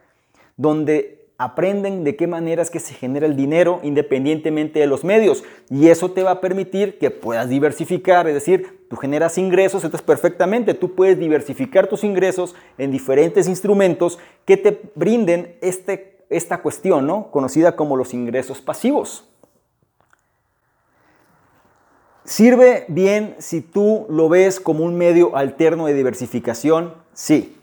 donde 0.59 1.25
aprenden 1.39 2.05
de 2.05 2.17
qué 2.17 2.27
manera 2.27 2.61
es 2.61 2.71
que 2.71 2.81
se 2.81 2.93
genera 2.93 3.25
el 3.25 3.35
dinero 3.35 3.81
independientemente 3.83 4.79
de 4.79 4.87
los 4.87 5.05
medios. 5.05 5.43
Y 5.71 5.89
eso 5.89 6.11
te 6.11 6.23
va 6.23 6.33
a 6.33 6.41
permitir 6.43 6.99
que 6.99 7.11
puedas 7.11 7.49
diversificar, 7.49 8.29
es 8.29 8.35
decir, 8.35 8.85
tú 8.91 8.97
generas 8.97 9.39
ingresos, 9.39 9.85
entonces 9.85 10.07
perfectamente 10.07 10.75
tú 10.75 10.95
puedes 10.95 11.19
diversificar 11.19 11.87
tus 11.87 12.05
ingresos 12.05 12.55
en 12.77 12.91
diferentes 12.91 13.49
instrumentos 13.49 14.19
que 14.45 14.59
te 14.59 14.83
brinden 14.95 15.57
este 15.63 16.13
esta 16.29 16.61
cuestión, 16.61 17.07
¿no? 17.07 17.31
conocida 17.31 17.77
como 17.77 17.97
los 17.97 18.13
ingresos 18.13 18.61
pasivos. 18.61 19.29
¿Sirve 22.25 22.87
bien 22.89 23.37
si 23.39 23.61
tú 23.61 24.07
lo 24.09 24.31
ves 24.31 24.59
como 24.59 24.85
un 24.85 24.97
medio 24.97 25.37
alterno 25.37 25.87
de 25.87 25.93
diversificación? 25.93 26.95
Sí. 27.13 27.61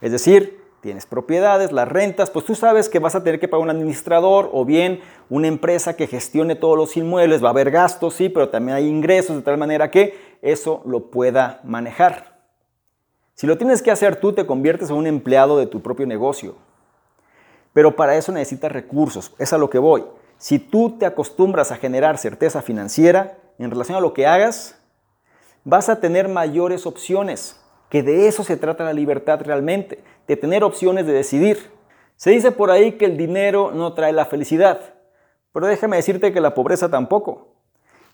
Es 0.00 0.12
decir, 0.12 0.62
tienes 0.80 1.04
propiedades, 1.04 1.70
las 1.70 1.88
rentas, 1.88 2.30
pues 2.30 2.46
tú 2.46 2.54
sabes 2.54 2.88
que 2.88 3.00
vas 3.00 3.14
a 3.14 3.22
tener 3.22 3.38
que 3.38 3.46
pagar 3.46 3.64
un 3.64 3.70
administrador 3.70 4.48
o 4.52 4.64
bien 4.64 5.00
una 5.28 5.46
empresa 5.46 5.94
que 5.94 6.06
gestione 6.06 6.54
todos 6.54 6.78
los 6.78 6.96
inmuebles, 6.96 7.42
va 7.42 7.48
a 7.48 7.50
haber 7.50 7.70
gastos, 7.70 8.14
sí, 8.14 8.30
pero 8.30 8.48
también 8.48 8.76
hay 8.76 8.86
ingresos 8.86 9.36
de 9.36 9.42
tal 9.42 9.58
manera 9.58 9.90
que 9.90 10.18
eso 10.40 10.80
lo 10.86 11.10
pueda 11.10 11.60
manejar. 11.64 12.38
Si 13.34 13.46
lo 13.46 13.58
tienes 13.58 13.82
que 13.82 13.90
hacer 13.90 14.16
tú, 14.16 14.32
te 14.32 14.46
conviertes 14.46 14.88
en 14.88 14.96
un 14.96 15.06
empleado 15.06 15.58
de 15.58 15.66
tu 15.66 15.82
propio 15.82 16.06
negocio. 16.06 16.56
Pero 17.74 17.94
para 17.94 18.16
eso 18.16 18.32
necesitas 18.32 18.72
recursos, 18.72 19.34
es 19.38 19.52
a 19.52 19.58
lo 19.58 19.68
que 19.68 19.78
voy. 19.78 20.04
Si 20.38 20.60
tú 20.60 20.98
te 20.98 21.04
acostumbras 21.04 21.72
a 21.72 21.76
generar 21.76 22.16
certeza 22.16 22.62
financiera 22.62 23.38
en 23.58 23.70
relación 23.70 23.98
a 23.98 24.00
lo 24.00 24.14
que 24.14 24.26
hagas, 24.26 24.78
vas 25.64 25.88
a 25.88 26.00
tener 26.00 26.28
mayores 26.28 26.86
opciones, 26.86 27.60
que 27.90 28.04
de 28.04 28.28
eso 28.28 28.44
se 28.44 28.56
trata 28.56 28.84
la 28.84 28.92
libertad 28.92 29.40
realmente, 29.42 30.02
de 30.28 30.36
tener 30.36 30.62
opciones 30.62 31.06
de 31.06 31.12
decidir. 31.12 31.72
Se 32.14 32.30
dice 32.30 32.52
por 32.52 32.70
ahí 32.70 32.92
que 32.92 33.06
el 33.06 33.16
dinero 33.16 33.72
no 33.74 33.94
trae 33.94 34.12
la 34.12 34.26
felicidad, 34.26 34.94
pero 35.52 35.66
déjame 35.66 35.96
decirte 35.96 36.32
que 36.32 36.40
la 36.40 36.54
pobreza 36.54 36.88
tampoco. 36.88 37.48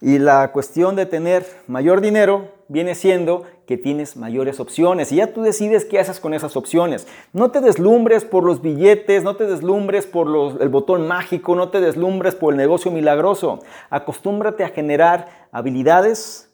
Y 0.00 0.18
la 0.18 0.50
cuestión 0.52 0.96
de 0.96 1.04
tener 1.04 1.46
mayor 1.66 2.00
dinero 2.00 2.53
viene 2.68 2.94
siendo 2.94 3.44
que 3.66 3.76
tienes 3.76 4.16
mayores 4.16 4.60
opciones 4.60 5.12
y 5.12 5.16
ya 5.16 5.32
tú 5.32 5.42
decides 5.42 5.84
qué 5.84 5.98
haces 5.98 6.20
con 6.20 6.34
esas 6.34 6.56
opciones. 6.56 7.06
No 7.32 7.50
te 7.50 7.60
deslumbres 7.60 8.24
por 8.24 8.44
los 8.44 8.62
billetes, 8.62 9.22
no 9.22 9.36
te 9.36 9.46
deslumbres 9.46 10.06
por 10.06 10.26
el 10.60 10.68
botón 10.68 11.06
mágico, 11.06 11.54
no 11.54 11.70
te 11.70 11.80
deslumbres 11.80 12.34
por 12.34 12.52
el 12.52 12.58
negocio 12.58 12.90
milagroso. 12.90 13.60
Acostúmbrate 13.90 14.64
a 14.64 14.68
generar 14.68 15.48
habilidades 15.52 16.52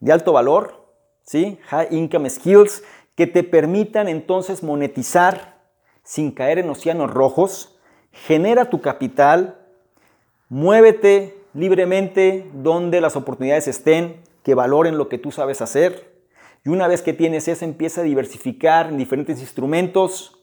de 0.00 0.12
alto 0.12 0.32
valor, 0.32 0.86
¿sí? 1.24 1.58
High 1.68 1.88
income 1.90 2.30
skills 2.30 2.82
que 3.14 3.26
te 3.26 3.42
permitan 3.42 4.08
entonces 4.08 4.62
monetizar 4.62 5.56
sin 6.02 6.30
caer 6.30 6.58
en 6.58 6.70
océanos 6.70 7.10
rojos. 7.10 7.76
Genera 8.12 8.70
tu 8.70 8.80
capital, 8.80 9.58
muévete 10.48 11.36
libremente 11.54 12.48
donde 12.52 13.00
las 13.00 13.16
oportunidades 13.16 13.66
estén, 13.66 14.20
que 14.46 14.54
valoren 14.54 14.96
lo 14.96 15.08
que 15.08 15.18
tú 15.18 15.32
sabes 15.32 15.60
hacer. 15.60 16.22
Y 16.64 16.68
una 16.68 16.86
vez 16.86 17.02
que 17.02 17.12
tienes 17.12 17.48
eso, 17.48 17.64
empieza 17.64 18.02
a 18.02 18.04
diversificar 18.04 18.86
en 18.86 18.96
diferentes 18.96 19.40
instrumentos 19.40 20.38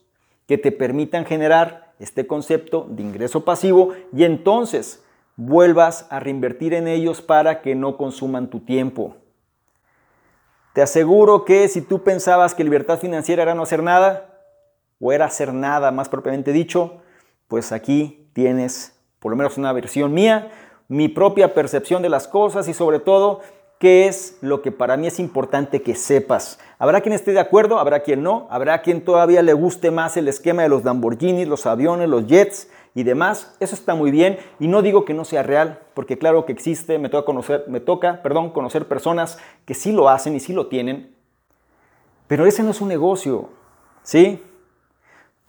que 0.46 0.58
te 0.58 0.72
permitan 0.72 1.24
generar 1.24 1.94
este 1.98 2.26
concepto 2.26 2.86
de 2.90 3.02
ingreso 3.02 3.46
pasivo 3.46 3.94
y 4.14 4.24
entonces 4.24 5.02
vuelvas 5.36 6.06
a 6.10 6.20
reinvertir 6.20 6.74
en 6.74 6.86
ellos 6.86 7.22
para 7.22 7.62
que 7.62 7.74
no 7.74 7.96
consuman 7.96 8.50
tu 8.50 8.60
tiempo. 8.60 9.16
Te 10.74 10.82
aseguro 10.82 11.46
que 11.46 11.66
si 11.68 11.80
tú 11.80 12.02
pensabas 12.02 12.54
que 12.54 12.62
libertad 12.62 12.98
financiera 12.98 13.44
era 13.44 13.54
no 13.54 13.62
hacer 13.62 13.82
nada, 13.82 14.38
o 15.00 15.12
era 15.12 15.24
hacer 15.24 15.54
nada 15.54 15.92
más 15.92 16.10
propiamente 16.10 16.52
dicho, 16.52 17.00
pues 17.48 17.72
aquí 17.72 18.28
tienes 18.34 19.00
por 19.18 19.30
lo 19.30 19.36
menos 19.36 19.56
una 19.56 19.72
versión 19.72 20.12
mía, 20.12 20.50
mi 20.88 21.08
propia 21.08 21.54
percepción 21.54 22.02
de 22.02 22.10
las 22.10 22.28
cosas 22.28 22.68
y 22.68 22.74
sobre 22.74 22.98
todo 22.98 23.40
qué 23.78 24.06
es 24.06 24.38
lo 24.40 24.62
que 24.62 24.72
para 24.72 24.96
mí 24.96 25.06
es 25.06 25.18
importante 25.18 25.82
que 25.82 25.94
sepas. 25.94 26.58
Habrá 26.78 27.00
quien 27.00 27.12
esté 27.12 27.32
de 27.32 27.40
acuerdo, 27.40 27.78
habrá 27.78 28.00
quien 28.00 28.22
no, 28.22 28.46
habrá 28.50 28.82
quien 28.82 29.04
todavía 29.04 29.42
le 29.42 29.52
guste 29.52 29.90
más 29.90 30.16
el 30.16 30.28
esquema 30.28 30.62
de 30.62 30.68
los 30.68 30.84
Lamborghinis, 30.84 31.48
los 31.48 31.66
aviones, 31.66 32.08
los 32.08 32.26
jets 32.26 32.68
y 32.94 33.02
demás. 33.02 33.54
Eso 33.60 33.74
está 33.74 33.94
muy 33.94 34.10
bien 34.10 34.38
y 34.58 34.68
no 34.68 34.82
digo 34.82 35.04
que 35.04 35.14
no 35.14 35.24
sea 35.24 35.42
real, 35.42 35.80
porque 35.94 36.18
claro 36.18 36.46
que 36.46 36.52
existe, 36.52 36.98
me 36.98 37.08
toca 37.08 37.26
conocer, 37.26 37.64
me 37.68 37.80
toca, 37.80 38.22
perdón, 38.22 38.50
conocer 38.50 38.86
personas 38.86 39.38
que 39.64 39.74
sí 39.74 39.92
lo 39.92 40.08
hacen 40.08 40.34
y 40.34 40.40
sí 40.40 40.52
lo 40.52 40.68
tienen. 40.68 41.14
Pero 42.26 42.46
ese 42.46 42.62
no 42.62 42.70
es 42.70 42.80
un 42.80 42.88
negocio, 42.88 43.50
¿sí? 44.02 44.42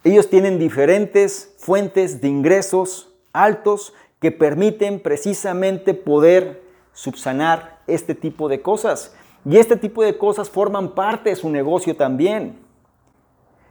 Ellos 0.04 0.30
tienen 0.30 0.60
diferentes 0.60 1.56
fuentes 1.58 2.22
de 2.22 2.28
ingresos 2.28 3.14
altos 3.34 3.94
que 4.20 4.32
permiten 4.32 5.00
precisamente 5.00 5.94
poder 5.94 6.62
subsanar 6.94 7.75
este 7.88 8.16
tipo 8.16 8.48
de 8.50 8.62
cosas. 8.62 9.16
Y 9.44 9.58
este 9.58 9.76
tipo 9.76 10.04
de 10.04 10.18
cosas 10.18 10.50
forman 10.50 10.96
parte 10.96 11.30
de 11.30 11.36
su 11.36 11.50
negocio 11.50 11.96
también. 11.96 12.60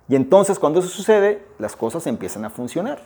Y 0.08 0.16
entonces 0.16 0.58
cuando 0.58 0.80
eso 0.80 0.88
sucede, 0.88 1.42
las 1.58 1.74
cosas 1.76 2.06
empiezan 2.06 2.44
a 2.44 2.50
funcionar. 2.50 3.00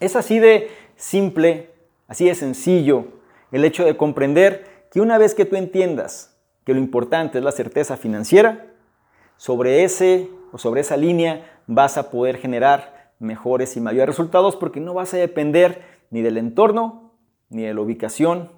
Es 0.00 0.16
así 0.16 0.38
de 0.38 0.70
simple, 0.96 1.70
así 2.08 2.26
de 2.26 2.34
sencillo 2.34 3.06
el 3.52 3.64
hecho 3.64 3.84
de 3.84 3.96
comprender 3.96 4.86
que 4.90 5.00
una 5.00 5.16
vez 5.16 5.34
que 5.34 5.44
tú 5.44 5.56
entiendas 5.56 6.36
que 6.64 6.74
lo 6.74 6.80
importante 6.80 7.38
es 7.38 7.44
la 7.44 7.52
certeza 7.52 7.96
financiera, 7.96 8.66
sobre 9.36 9.84
ese 9.84 10.28
o 10.52 10.58
sobre 10.58 10.80
esa 10.80 10.96
línea 10.96 11.60
vas 11.66 11.96
a 11.98 12.10
poder 12.10 12.38
generar 12.38 13.12
mejores 13.18 13.76
y 13.76 13.80
mayores 13.80 14.08
resultados 14.08 14.56
porque 14.56 14.80
no 14.80 14.94
vas 14.94 15.14
a 15.14 15.18
depender 15.18 15.82
ni 16.10 16.22
del 16.22 16.38
entorno, 16.38 17.12
ni 17.48 17.62
de 17.62 17.74
la 17.74 17.80
ubicación, 17.80 18.50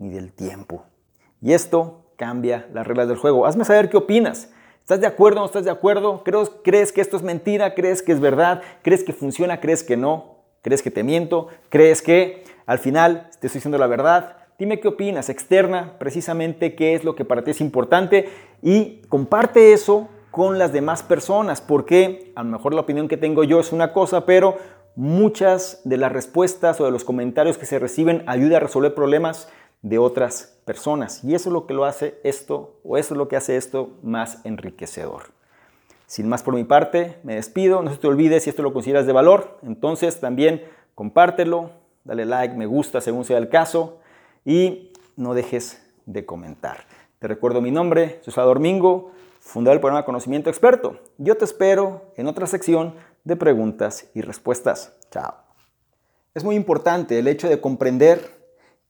ni 0.00 0.08
del 0.08 0.32
tiempo. 0.32 0.84
Y 1.42 1.52
esto 1.52 2.06
cambia 2.16 2.66
las 2.72 2.86
reglas 2.86 3.06
del 3.06 3.18
juego. 3.18 3.46
Hazme 3.46 3.64
saber 3.64 3.90
qué 3.90 3.98
opinas. 3.98 4.50
¿Estás 4.80 5.00
de 5.00 5.06
acuerdo 5.06 5.38
o 5.38 5.42
no 5.42 5.46
estás 5.46 5.64
de 5.64 5.70
acuerdo? 5.70 6.24
¿Crees 6.64 6.90
que 6.90 7.00
esto 7.00 7.16
es 7.16 7.22
mentira? 7.22 7.74
¿Crees 7.74 8.02
que 8.02 8.12
es 8.12 8.20
verdad? 8.20 8.62
¿Crees 8.82 9.04
que 9.04 9.12
funciona? 9.12 9.60
¿Crees 9.60 9.84
que 9.84 9.96
no? 9.96 10.38
¿Crees 10.62 10.82
que 10.82 10.90
te 10.90 11.04
miento? 11.04 11.48
¿Crees 11.68 12.02
que 12.02 12.44
al 12.66 12.78
final 12.78 13.28
te 13.38 13.46
estoy 13.46 13.58
diciendo 13.58 13.78
la 13.78 13.86
verdad? 13.86 14.36
Dime 14.58 14.80
qué 14.80 14.88
opinas, 14.88 15.28
externa 15.28 15.96
precisamente 15.98 16.74
qué 16.74 16.94
es 16.94 17.04
lo 17.04 17.14
que 17.14 17.24
para 17.24 17.44
ti 17.44 17.52
es 17.52 17.60
importante 17.60 18.28
y 18.62 19.02
comparte 19.08 19.72
eso 19.72 20.08
con 20.30 20.58
las 20.58 20.72
demás 20.72 21.02
personas, 21.02 21.60
porque 21.60 22.32
a 22.34 22.42
lo 22.42 22.50
mejor 22.50 22.74
la 22.74 22.82
opinión 22.82 23.08
que 23.08 23.16
tengo 23.16 23.42
yo 23.44 23.60
es 23.60 23.72
una 23.72 23.92
cosa, 23.92 24.26
pero 24.26 24.58
muchas 24.96 25.80
de 25.84 25.96
las 25.96 26.12
respuestas 26.12 26.80
o 26.80 26.84
de 26.84 26.90
los 26.90 27.04
comentarios 27.04 27.56
que 27.56 27.66
se 27.66 27.78
reciben 27.78 28.22
ayudan 28.26 28.56
a 28.56 28.60
resolver 28.60 28.94
problemas 28.94 29.48
de 29.82 29.98
otras 29.98 30.58
personas. 30.64 31.24
Y 31.24 31.34
eso 31.34 31.48
es 31.48 31.52
lo 31.52 31.66
que 31.66 31.74
lo 31.74 31.84
hace 31.84 32.20
esto, 32.24 32.78
o 32.84 32.96
eso 32.96 33.14
es 33.14 33.18
lo 33.18 33.28
que 33.28 33.36
hace 33.36 33.56
esto 33.56 33.98
más 34.02 34.44
enriquecedor. 34.44 35.32
Sin 36.06 36.28
más 36.28 36.42
por 36.42 36.54
mi 36.54 36.64
parte, 36.64 37.18
me 37.22 37.36
despido. 37.36 37.82
No 37.82 37.92
se 37.92 37.98
te 37.98 38.08
olvide 38.08 38.40
si 38.40 38.50
esto 38.50 38.62
lo 38.62 38.72
consideras 38.72 39.06
de 39.06 39.12
valor. 39.12 39.58
Entonces 39.62 40.18
también 40.18 40.64
compártelo, 40.96 41.70
dale 42.04 42.24
like, 42.24 42.56
me 42.56 42.66
gusta 42.66 43.00
según 43.00 43.24
sea 43.24 43.38
el 43.38 43.48
caso 43.48 44.00
y 44.44 44.92
no 45.16 45.34
dejes 45.34 45.86
de 46.06 46.26
comentar. 46.26 46.78
Te 47.20 47.28
recuerdo 47.28 47.60
mi 47.60 47.70
nombre, 47.70 48.18
soy 48.22 48.32
Salvador 48.32 48.58
Mingo, 48.58 49.12
fundador 49.38 49.76
del 49.76 49.80
programa 49.80 50.04
Conocimiento 50.04 50.50
Experto. 50.50 50.98
Yo 51.18 51.36
te 51.36 51.44
espero 51.44 52.12
en 52.16 52.26
otra 52.26 52.46
sección 52.46 52.94
de 53.22 53.36
preguntas 53.36 54.10
y 54.14 54.22
respuestas. 54.22 54.96
Chao. 55.10 55.34
Es 56.34 56.42
muy 56.42 56.56
importante 56.56 57.18
el 57.18 57.28
hecho 57.28 57.48
de 57.48 57.60
comprender 57.60 58.39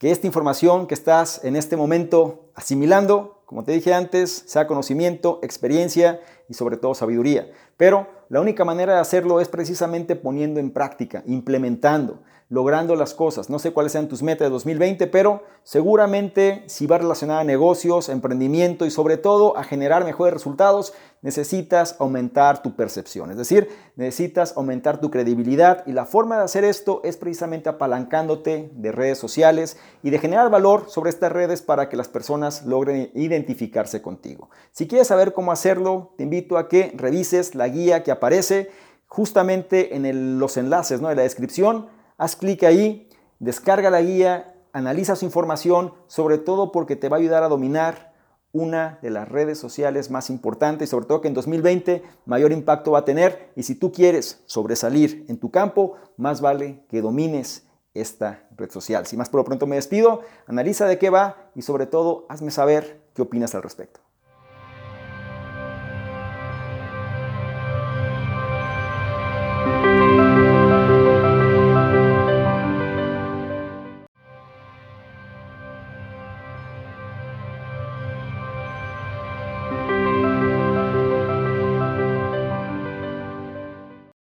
que 0.00 0.10
esta 0.10 0.26
información 0.26 0.86
que 0.86 0.94
estás 0.94 1.44
en 1.44 1.56
este 1.56 1.76
momento 1.76 2.48
asimilando, 2.54 3.42
como 3.44 3.64
te 3.64 3.72
dije 3.72 3.92
antes, 3.92 4.44
sea 4.46 4.66
conocimiento, 4.66 5.40
experiencia 5.42 6.22
y 6.48 6.54
sobre 6.54 6.78
todo 6.78 6.94
sabiduría. 6.94 7.50
Pero 7.76 8.06
la 8.30 8.40
única 8.40 8.64
manera 8.64 8.94
de 8.94 9.00
hacerlo 9.00 9.42
es 9.42 9.48
precisamente 9.48 10.16
poniendo 10.16 10.58
en 10.58 10.70
práctica, 10.70 11.22
implementando 11.26 12.22
logrando 12.50 12.96
las 12.96 13.14
cosas. 13.14 13.48
No 13.48 13.58
sé 13.60 13.72
cuáles 13.72 13.92
sean 13.92 14.08
tus 14.08 14.22
metas 14.22 14.46
de 14.46 14.50
2020, 14.50 15.06
pero 15.06 15.44
seguramente 15.62 16.64
si 16.66 16.86
va 16.86 16.98
relacionada 16.98 17.40
a 17.40 17.44
negocios, 17.44 18.08
emprendimiento 18.08 18.84
y 18.84 18.90
sobre 18.90 19.16
todo 19.16 19.56
a 19.56 19.62
generar 19.62 20.04
mejores 20.04 20.34
resultados, 20.34 20.92
necesitas 21.22 21.94
aumentar 22.00 22.60
tu 22.60 22.74
percepción. 22.74 23.30
Es 23.30 23.36
decir, 23.36 23.68
necesitas 23.94 24.54
aumentar 24.56 25.00
tu 25.00 25.10
credibilidad 25.10 25.86
y 25.86 25.92
la 25.92 26.06
forma 26.06 26.38
de 26.38 26.44
hacer 26.44 26.64
esto 26.64 27.00
es 27.04 27.16
precisamente 27.16 27.68
apalancándote 27.68 28.70
de 28.74 28.92
redes 28.92 29.18
sociales 29.18 29.76
y 30.02 30.10
de 30.10 30.18
generar 30.18 30.50
valor 30.50 30.86
sobre 30.88 31.10
estas 31.10 31.30
redes 31.30 31.62
para 31.62 31.88
que 31.88 31.96
las 31.96 32.08
personas 32.08 32.66
logren 32.66 33.12
identificarse 33.14 34.02
contigo. 34.02 34.50
Si 34.72 34.88
quieres 34.88 35.06
saber 35.06 35.34
cómo 35.34 35.52
hacerlo, 35.52 36.14
te 36.16 36.24
invito 36.24 36.58
a 36.58 36.68
que 36.68 36.92
revises 36.96 37.54
la 37.54 37.68
guía 37.68 38.02
que 38.02 38.10
aparece 38.10 38.70
justamente 39.06 39.94
en 39.94 40.40
los 40.40 40.56
enlaces 40.56 41.00
¿no? 41.00 41.08
de 41.08 41.14
la 41.14 41.22
descripción 41.22 41.99
haz 42.20 42.36
clic 42.36 42.64
ahí, 42.64 43.08
descarga 43.38 43.88
la 43.90 44.02
guía, 44.02 44.54
analiza 44.74 45.16
su 45.16 45.24
información, 45.24 45.94
sobre 46.06 46.36
todo 46.36 46.70
porque 46.70 46.94
te 46.94 47.08
va 47.08 47.16
a 47.16 47.20
ayudar 47.20 47.42
a 47.42 47.48
dominar 47.48 48.12
una 48.52 48.98
de 49.00 49.08
las 49.08 49.26
redes 49.26 49.58
sociales 49.58 50.10
más 50.10 50.28
importantes 50.28 50.88
y 50.88 50.90
sobre 50.90 51.06
todo 51.06 51.22
que 51.22 51.28
en 51.28 51.34
2020 51.34 52.02
mayor 52.26 52.52
impacto 52.52 52.90
va 52.90 52.98
a 52.98 53.04
tener 53.06 53.50
y 53.56 53.62
si 53.62 53.74
tú 53.74 53.90
quieres 53.90 54.42
sobresalir 54.44 55.24
en 55.28 55.38
tu 55.38 55.50
campo, 55.50 55.94
más 56.18 56.42
vale 56.42 56.84
que 56.90 57.00
domines 57.00 57.66
esta 57.94 58.46
red 58.54 58.70
social. 58.70 59.06
Si 59.06 59.16
más 59.16 59.30
por 59.30 59.40
lo 59.40 59.44
pronto 59.44 59.66
me 59.66 59.76
despido, 59.76 60.20
analiza 60.46 60.86
de 60.86 60.98
qué 60.98 61.08
va 61.08 61.50
y 61.54 61.62
sobre 61.62 61.86
todo 61.86 62.26
hazme 62.28 62.50
saber 62.50 63.00
qué 63.14 63.22
opinas 63.22 63.54
al 63.54 63.62
respecto. 63.62 64.00